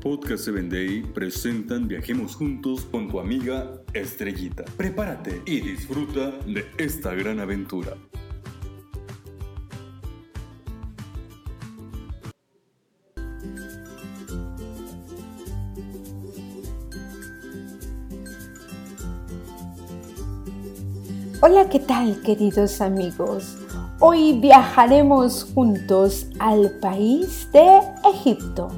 [0.00, 4.64] Podcast 7 Day presentan Viajemos Juntos con tu amiga Estrellita.
[4.78, 7.98] Prepárate y disfruta de esta gran aventura.
[21.42, 23.58] Hola, ¿qué tal queridos amigos?
[23.98, 27.82] Hoy viajaremos juntos al país de
[28.14, 28.70] Egipto.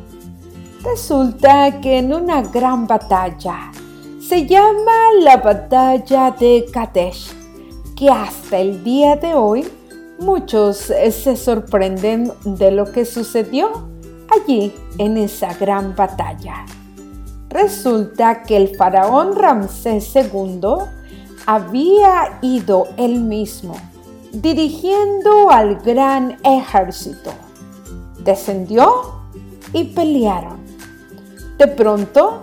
[0.84, 3.70] Resulta que en una gran batalla,
[4.20, 7.32] se llama la batalla de Kadesh,
[7.94, 9.68] que hasta el día de hoy
[10.18, 13.88] muchos se sorprenden de lo que sucedió
[14.28, 16.64] allí en esa gran batalla.
[17.48, 20.60] Resulta que el faraón Ramsés II
[21.46, 23.76] había ido él mismo
[24.32, 27.30] dirigiendo al gran ejército.
[28.24, 29.20] Descendió
[29.72, 30.61] y pelearon.
[31.58, 32.42] De pronto,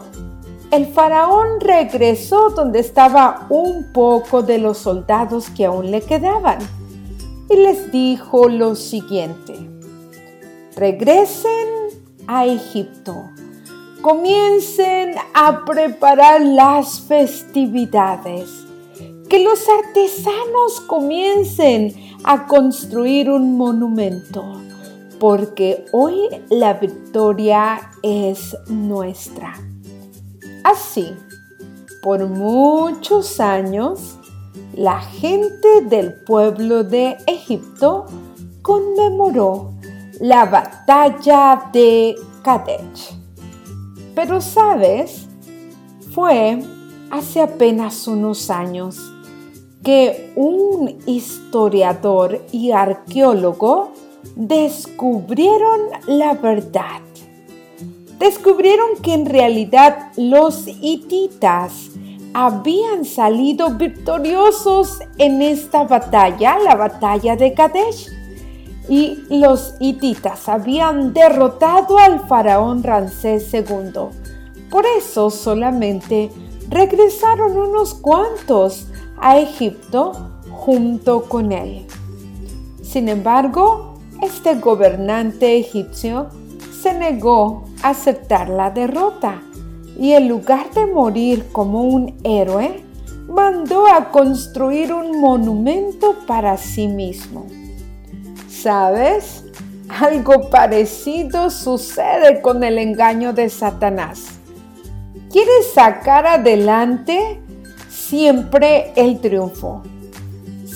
[0.72, 6.60] el faraón regresó donde estaba un poco de los soldados que aún le quedaban
[7.50, 9.56] y les dijo lo siguiente.
[10.76, 11.68] Regresen
[12.28, 13.16] a Egipto.
[14.02, 18.50] Comiencen a preparar las festividades.
[19.28, 24.62] Que los artesanos comiencen a construir un monumento
[25.20, 29.54] porque hoy la victoria es nuestra.
[30.64, 31.14] Así,
[32.02, 34.18] por muchos años,
[34.74, 38.06] la gente del pueblo de Egipto
[38.62, 39.74] conmemoró
[40.20, 43.18] la batalla de Kadesh.
[44.16, 45.28] Pero sabes,
[46.14, 46.62] fue
[47.12, 48.98] hace apenas unos años
[49.84, 53.94] que un historiador y arqueólogo
[54.36, 57.02] descubrieron la verdad.
[58.20, 61.92] Descubrieron que en realidad los hititas
[62.34, 68.08] habían salido victoriosos en esta batalla, la batalla de Kadesh.
[68.88, 74.10] Y los hititas habían derrotado al faraón Ramsés II.
[74.70, 76.30] Por eso solamente
[76.70, 78.88] regresaron unos cuantos
[79.22, 80.14] a Egipto
[80.52, 81.86] junto con él.
[82.82, 83.89] Sin embargo,
[84.22, 86.30] este gobernante egipcio
[86.82, 89.42] se negó a aceptar la derrota
[89.98, 92.84] y en lugar de morir como un héroe,
[93.28, 97.48] mandó a construir un monumento para sí mismo.
[98.50, 99.44] ¿Sabes?
[99.90, 104.40] Algo parecido sucede con el engaño de Satanás.
[105.30, 107.42] Quiere sacar adelante
[107.90, 109.84] siempre el triunfo